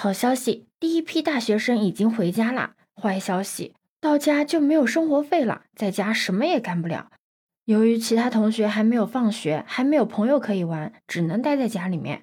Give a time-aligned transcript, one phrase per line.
[0.00, 2.76] 好消息，第一批大学生已经回家啦。
[2.94, 7.10] 坏消息，到家就没有生活费了，在家什么也干不了。
[7.64, 12.22] 由于其他同学还没有放学，还没有朋友可以玩，只能待在家里面。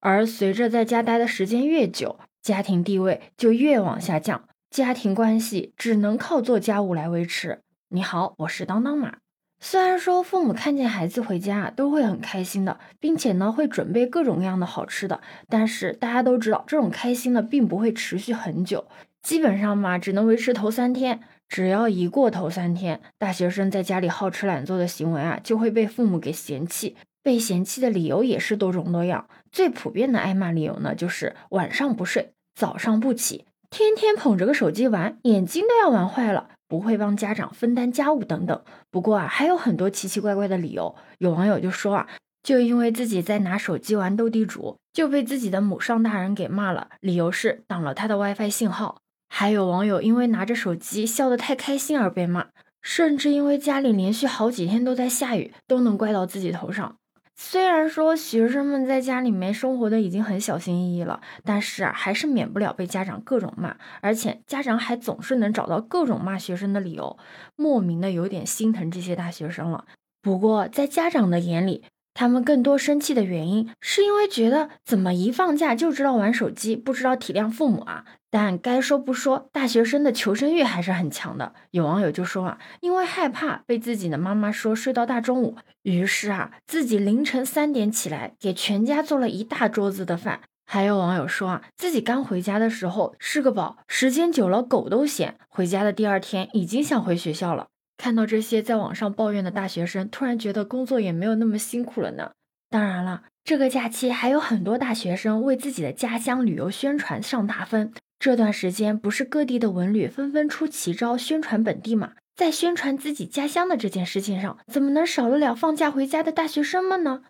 [0.00, 7.60] 而随着在家待的时间越久，家庭地位就越往下降，家庭关系只能靠做家务来维持。
[7.90, 9.18] 你好，我是当当马。
[9.66, 18.84] 虽然说父母看见孩子回家啊都会很开心的，并且呢会准备各种各样的好吃的，但是大家都知道这种开心呢并不会持续很久，
[19.22, 21.20] 基本上嘛只能维持头三天。
[21.48, 29.26] 只要一过头三天，大学生在家里好吃懒做的行为啊就会被父母给嫌弃，被嫌弃的理由也是多种多样。
[29.50, 36.50] 最普遍的挨骂理由呢就是晚上不睡，早上不起，天天捧着个手机玩，眼睛都要玩坏了。
[36.68, 40.94] 不会帮家长分担家务等等，不过啊，还有很多奇奇怪怪的理由。
[41.18, 42.06] 有网友就说啊，
[42.44, 48.98] 就因为自己在拿手机玩斗地主，就被自己的母上大人给骂了，理由是挡了他的 WiFi 信号。
[49.28, 52.46] 还有网友因为拿着手机笑得太开心而被骂，
[52.80, 56.94] 甚至因为家里连续好几天都在下雨，都能怪到自己头上。
[57.36, 67.18] 虽然说学生们在家里面生活的已经很小心翼翼了，但是啊，还是免不了被家长各种骂，而且家长还总是能找到各种骂学生的理由，
[67.56, 69.84] 莫名的有点心疼这些大学生了。
[70.22, 78.04] 不过在家长的眼里，他们更多生气的原因，是因为觉得怎么一放假就知道玩手机，不知道体谅父母啊。
[78.30, 81.52] 但该说不说，大学生的求生欲还是很强的。
[81.70, 90.40] 有网友就说啊，因为害怕被自己的妈妈说睡到大中午，于是啊，自己凌晨三点起来给全家做了一大桌子的饭。
[90.66, 95.36] 还有网友说啊，自己刚回家的时候吃个饱，时间久了狗都嫌。
[95.48, 97.66] 回家的第二天已经想回学校了。
[97.96, 102.32] 看到这些在网上抱怨的大学生，突然觉得工作也没有那么辛苦了呢。
[102.70, 107.92] 当然了，这个假期还有很多大学生为自己的家乡旅游宣传上大分。
[108.18, 112.12] 这段时间不是各地的文旅纷纷出奇招宣传本地嘛？
[112.34, 117.22] 在宣传自己家乡的这件事情上，怎么能少得了放假回家的大学生们呢？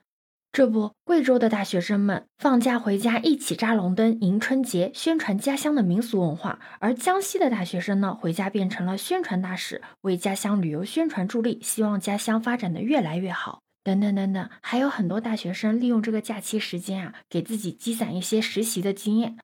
[0.54, 13.62] 这不，贵州的大学生们放假回家一起扎龙灯迎春节，宣传家乡的民俗文化；而江西的大学生呢，回家变成了宣传大使，为家乡旅游宣传助力，希望家乡发展的越来越好。
[13.82, 19.36] 等等等等，还有很多大学生利用这个假期时间啊，给自己积攒一些实习的经验。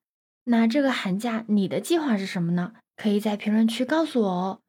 [0.45, 2.75] 那这个寒假你的计划是什么呢？
[2.97, 4.61] 可以在评论区告诉我哦。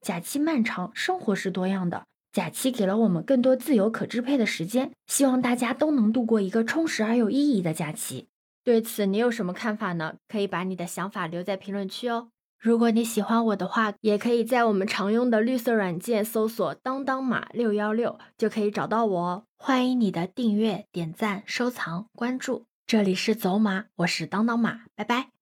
[0.00, 2.04] 假期漫长，生活是多样的，
[2.34, 8.26] 假期给了我们更多自由可支配的时间，希望大家都能度过一个充实而有意义的假期。
[8.64, 10.16] 对此你有什么看法呢？
[10.26, 12.30] 可以把你的想法留在评论区哦。
[12.60, 19.44] 如果你喜欢我的话，也可以在我们常用的绿色软件搜索“当当马六幺六”就可以找到我哦。
[19.56, 22.64] 欢迎你的订阅、点赞、收藏、关注。
[22.84, 25.33] 这里是走马，我是当当马，拜拜。